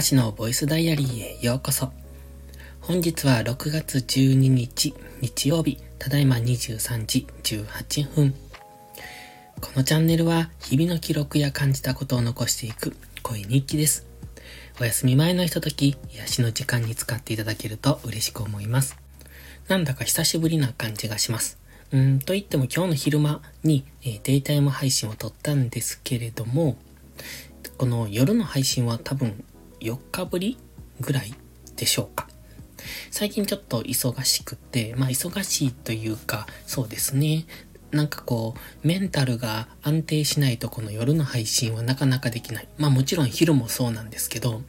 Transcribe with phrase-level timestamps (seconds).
[0.00, 1.92] かしのボイスダイアリーへようこそ。
[2.80, 8.34] 本日は6月12日日曜日、ただいま23時18分。
[9.60, 14.06] このチャンネルは日々の記録や感じたことを残していく声日記です。
[14.80, 18.96] お休み前のひととき、癒しの時間に使っていただけると嬉しく思います。
[19.68, 21.58] なんだか久しぶりな感じがします。
[21.92, 26.78] うんと言っても今日の昼間に、えー、デイタイム配信を撮ったんですけれども、
[27.76, 29.44] この夜の配信は多分
[29.80, 30.58] 4日ぶり
[31.00, 31.34] ぐらい
[31.76, 32.28] でしょうか。
[33.10, 37.46] 最近ちょっと忙しくて、まあ忙しいというか、そうですね。
[37.90, 42.68] なんかこう、メンタルが安定しないとこの夜の配信はなかなかできない。
[42.78, 44.62] まあもちろん昼もそうなんですけど、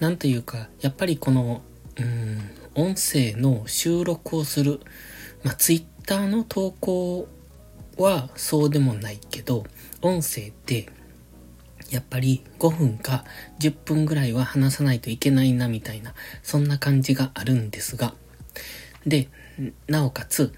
[0.00, 1.62] なんというか、やっぱりこの、
[1.96, 4.80] うん、音声の収録をする、
[5.44, 7.28] まあツイッターの投稿
[7.96, 9.64] はそうでもないけど、
[10.00, 10.88] 音声って
[11.90, 13.24] やっぱり5分か
[13.58, 18.14] 10分ぐらいは話さないといけないなみたいな、そんな感じがあるんですが、
[19.06, 19.28] で、
[19.88, 20.52] なおかつ、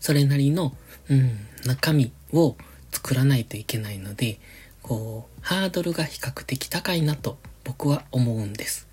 [0.00, 0.76] それなりの、
[1.08, 2.56] うん、中身を
[2.90, 4.38] 作らないといけないので、
[4.82, 8.88] こう、ハードルが比較的高いなと僕は思うんです。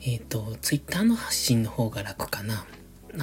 [0.00, 2.66] えっ、ー、と、ツイッターの発信の方が楽かな。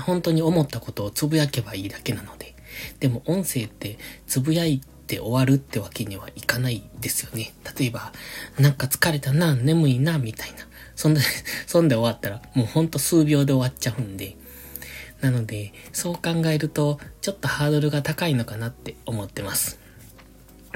[0.01, 2.55] 本当に思ったことをつぶやけばいいだけなので。
[2.99, 7.53] でも音声ってつぶやいて終わるってわけにはいかないですよね。
[7.79, 8.13] 例えば、
[8.59, 10.57] なんか疲れたな、眠いな、みたいな。
[10.95, 11.21] そんで、
[11.65, 14.37] そんで終わったら、もうほんと数秒で終わっちゃうんで。
[15.21, 19.79] なので、そう考えると、ちょっとハードルが高いのかなって思ってます。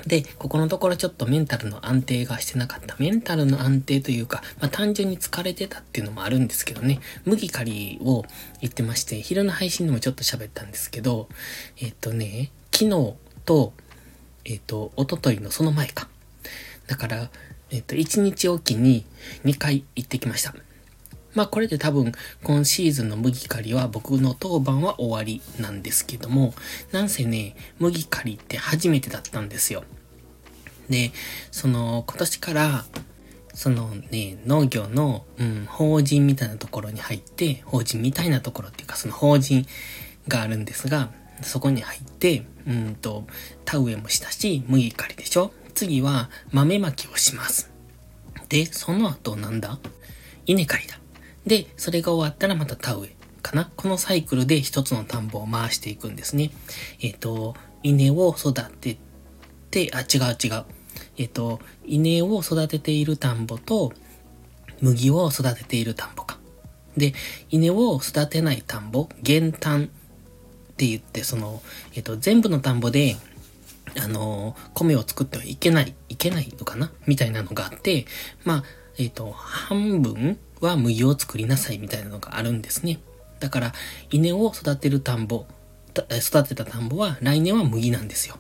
[0.08, 2.96] で、ここのところちょっとメンタルの安定がしてなかった。
[3.00, 8.26] メンタルの安定というか、まあ単純に疲れてたっていうのもあるんですけどね、麦刈りを
[8.60, 11.30] 言ってまして、昼の配信でもちょっと喋ったんですけど、
[11.80, 13.14] えっとね、昨日
[13.46, 13.74] と
[14.46, 16.08] えっ、ー、と、おとといのその前か。
[16.88, 17.30] だから、
[17.72, 19.06] えっ、ー、と、1日おきに
[19.46, 20.54] 2回行ってきました。
[21.34, 22.12] まあこれで多分
[22.44, 26.54] 今シーズンの麦刈りは僕の当番は終わりなんですけども、
[26.92, 29.84] なんせね、麦刈りって初めてだったんですよ。
[30.90, 31.12] で、
[31.52, 32.86] その今年から、
[33.54, 39.66] そのね、農業の、うん、法人みたいなところに入って、法人みたいなところっていうかその法人
[40.28, 41.12] があるんですが、
[41.42, 43.26] そこに入って、うんと、
[43.66, 45.52] 田植えもしたし、麦刈りでしょ？
[45.74, 47.72] 次は豆まきをします。
[48.50, 49.80] で、その後なんだ？
[50.46, 51.00] 稲刈りだ。
[51.46, 53.72] で、それが終わったらまた田植えかな？
[53.76, 56.52] このサイクルで一つの田んぼを回していくんですね。
[57.02, 58.98] えっ、ー、と、稲を育て
[59.72, 60.66] て、あ、違う違う。
[61.18, 63.92] えっ、ー、と、稲を育てている田んぼと、
[64.80, 66.38] 麦を育てている田んぼか。
[66.96, 67.14] で、
[67.50, 69.90] 稲を育てない田んぼ、減反
[70.84, 71.62] って言って、その、
[71.96, 73.16] えっ、と、全部の田んぼで、
[74.02, 76.92] あの、米を作ってはいけない、いけないのかな？
[77.06, 78.06] みたいなのがあって、
[78.44, 78.64] まあ、
[78.98, 83.00] えっ、と、半分は麦を作りなさいみたいなのがあるんですね。
[83.40, 83.74] だから、
[84.12, 85.46] 稲を育てる田んぼ、
[85.94, 88.38] 育てた田んぼは来年は麦なんですよ。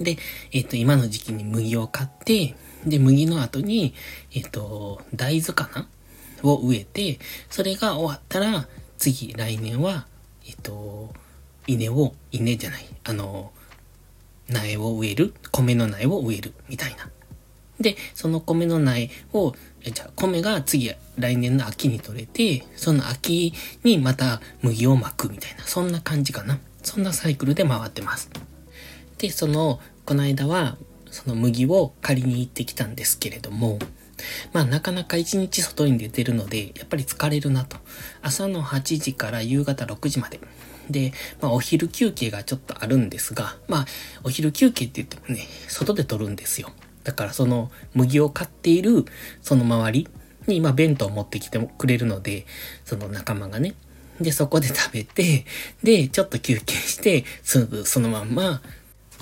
[0.00, 0.16] で、
[0.52, 2.54] えっ、と、今の時期に麦を買って、
[2.86, 3.94] で、麦の後に、
[4.32, 5.88] えっ、と、大豆かな？
[6.42, 7.18] を植えて、
[7.50, 8.66] それが終わったら、
[8.98, 10.06] 次、来年は、
[10.46, 11.12] えっ、と、
[11.74, 13.52] 稲を、稲じゃない、あの、
[14.48, 17.08] 苗を植える、米の苗を植える、みたいな。
[17.78, 23.54] で、その米の苗を、じゃあ米が次、来年の秋に取れて、その秋
[23.84, 26.58] にまた麦を巻くみたいな、そんな感じかな。
[26.82, 28.30] そんなサイクルで回ってます。
[29.18, 30.76] で、その、この間は、
[31.10, 33.78] その麦を借りに行ってきたんですけれども、
[34.52, 37.78] まあなかなか一日外に出てるので、やっぱり疲れるなと。
[38.22, 40.40] 朝の8時から夕方6時まで。
[40.88, 43.86] で、まあお昼休憩がちょっとあるんですが、まあ
[44.24, 46.70] お昼休憩って言ってもね、外で取るんですよ。
[47.04, 49.04] だからその麦を買っている
[49.42, 50.08] その周り
[50.46, 52.46] に、まあ弁当を持ってきてくれるので、
[52.84, 53.74] その仲間がね。
[54.20, 55.46] で、そこで食べて、
[55.82, 58.60] で、ちょっと休憩して、すぐそのまんま、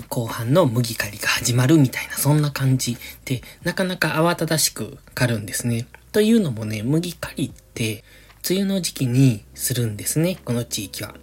[0.07, 5.87] 後半の麦刈りが始まるみたいな、そんな感じで、なかなか慌ただしく刈るんですね。
[6.11, 8.03] というのもね、麦刈りって、
[8.49, 11.15] 梅雨の時期にするんですね、この地域は。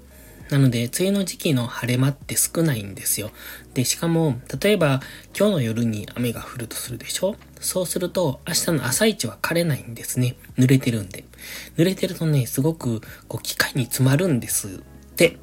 [0.51, 3.31] なので、梅雨の時期の晴れ間って少ないんですよ。
[3.75, 5.01] で、しかも、例えば、
[5.37, 7.35] 今日の夜に雨が降るとするでしょ？
[7.61, 10.37] そうすると、明日の朝一は枯れないんですね。
[10.57, 11.25] 濡れてるんで。
[11.77, 15.39] 濡れてるとね、すごく、こう、機械に詰まるんですって。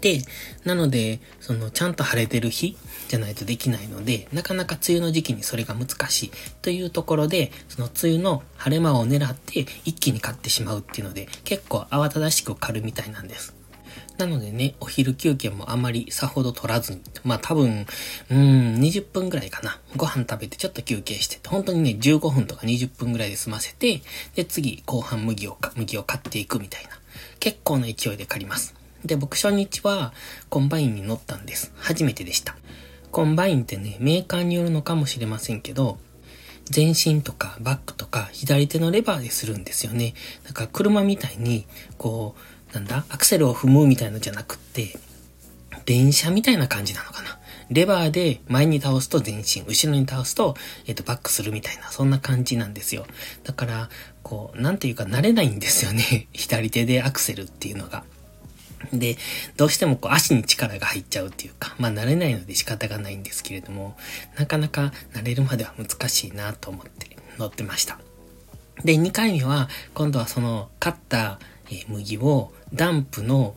[0.00, 0.20] で、
[0.64, 2.76] なので、その、ちゃんと晴れてる日
[3.08, 13.54] じゃないとできないので、なかなか梅雨の時期にそれが難しいというところで、その梅雨の晴れ間を狙って一気に買ってしまうっていうので、結構慌ただしく刈るみたいなんです。
[14.18, 17.86] なのでね、お昼休憩もあまりさほど取らずに、まあ多分、
[18.30, 19.78] うん、20分ぐらいかな。
[19.96, 24.02] ご飯食べてちょっと休憩して、本当にね、15分とか20分ぐらいで済ませて、
[24.34, 26.90] で、次、後半麦をか、麦を刈っていくみたいな。
[27.40, 28.74] 結構な勢いで刈ります。
[29.04, 30.12] で、僕初日は
[30.48, 31.72] コンバインに乗ったんです。
[31.76, 32.56] 初めてでした。
[33.10, 35.98] コンバインってね、メーカーによるのかもしれませんけど、
[36.74, 40.14] 前進とかバックとか左手のレバーでするんですよね。
[40.46, 41.66] だから車みたいに、
[41.98, 44.98] こう、なんだ、アクセルを踏むみたいのじゃなくって、
[45.84, 47.38] 電車みたいな感じなのかな？
[47.70, 50.54] レバーで前に倒すと前進、後ろに倒すと、
[50.86, 53.06] えっ、と、バックするみたいな、そんな感じなんですよ。
[53.44, 53.88] だから、
[54.22, 56.28] こう、なんていうか慣れないんですよね。
[56.32, 58.04] 左手でアクセルっていうのが。
[58.92, 59.16] で、
[59.56, 63.96] どうしてもこう足に力が入っちゃうっていうか、まあ慣れないので仕方がないんですけれども、
[64.36, 67.98] なかなか慣れるまでは難しいなと思って乗ってました。
[68.84, 71.38] で、2回目は、今度はその、買った、
[71.70, 73.54] え麦をダンプの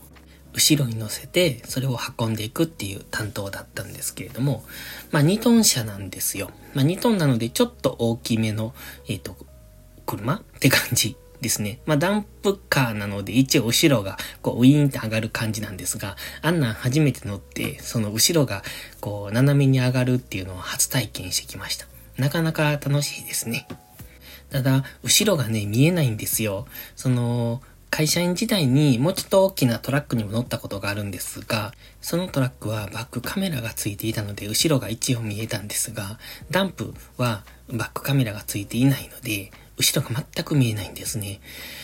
[0.53, 4.63] 後ろに乗せて、それを運んでいくっていう担当だったんですけれども、
[5.11, 6.49] まあ2トン車なんですよ。
[6.73, 8.73] まあ2トンなのでちょっと大きめの、
[9.07, 9.35] えっ、ー、と、
[10.05, 11.79] 車って感じですね。
[11.85, 18.63] まあ、ダンプカーなので一応後ろがこうウィーンって上がる感じなんですが、あんなん初めて乗って、その後ろが
[19.01, 21.87] こう斜めに上がるっていうのを初体験してきました。
[22.17, 23.67] なかなか楽しいですね。
[24.49, 26.65] ただ、後ろがね、見えないんですよ。
[26.95, 27.61] その、
[27.95, 36.19] 会社員時代にもうちょっと大きなトラックにも乗ったことがあるんですが、そのトラックはバックカメラがついていたので、後ろが一応見えたんですが、
[36.51, 41.39] ダンプはバックカメラがついていないので、後ろが全く見えないんですね。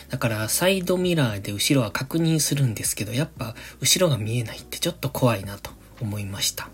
[0.09, 5.71] だからサイドミラーで後ろは確認するんですけど、やっぱ後ろが見えないってちょっと怖いなと
[6.01, 6.67] 思いました。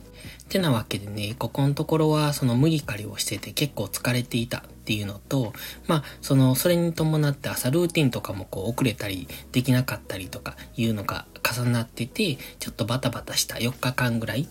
[0.47, 5.51] ってなわけでね、ここのところはその無理狩りをしてて結構疲れていたっていうのと、
[5.87, 14.47] まあ、その、それに伴って朝ルーティンとかもこう遅れたりできなかったりとかいうのが重なってて、ちょっとバタバタした4日間ぐらい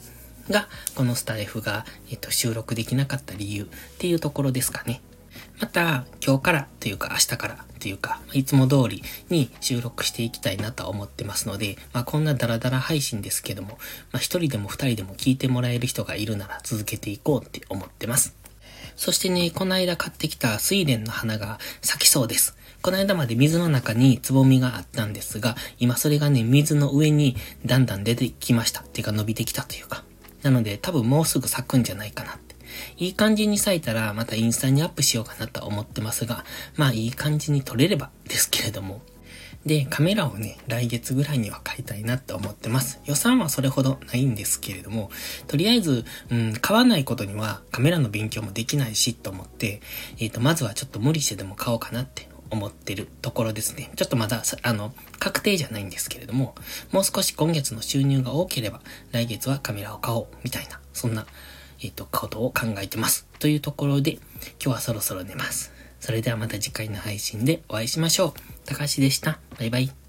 [0.50, 3.66] が、このスタイフが、えっと、収録できなかった理由っ
[3.96, 5.00] ていうところですかね。
[5.60, 13.78] また、今日からというか明日からというか、いつも通りに収録していきたいなと思ってますので、まあこんなダラダラ配信ですけども、
[14.12, 18.34] まあ一人でも二人でも聞いてもらえる人がいるなら続けていこうって思ってます。
[18.96, 22.56] そしてね、この間買ってきた睡蓮の花が咲きそうです。
[22.82, 28.80] この間まで水の中につぼみがあったんですが、今それがね、水の上にだんだん出てきました。
[28.80, 30.04] っていうか伸びてきたというか。
[30.42, 32.38] なので多分もうすぐ咲くんじゃないかな。
[32.96, 36.44] いい感じに咲いたらまたインスタにアップしようかなと思ってますが、
[36.76, 39.00] まあいい感じに撮れればですけれども。
[39.66, 43.00] で、カメラをね、来月ぐらいには買いたいなって思ってます。
[43.04, 45.10] 予算はそれほどないんですけれども、
[45.48, 49.80] とりあえず、うん、買わないことにはカメラの勉強もできないしと思って、
[50.18, 53.90] えっ、ー、と、まずはちょっと無理してでも買おうかなって思ってるところですね。
[53.96, 56.54] ちょっとまだ、あの、確定じゃないんですけれども、
[56.92, 58.80] もう少し今月の収入が多ければ、
[59.10, 61.26] 来月はカメラを買おう、みたいな、そんな、
[61.82, 63.26] えっ、ー、と、ことを考えてます。
[63.38, 64.20] というところで、今
[64.60, 65.72] 日はそろそろ寝ます。
[66.00, 68.32] それではまた次回の配信でお会いしましょう。
[68.66, 69.38] 高橋でした。
[69.58, 70.05] バイバイ。